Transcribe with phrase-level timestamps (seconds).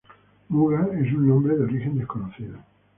[0.49, 2.57] Muga es un nombre de origen desconocido.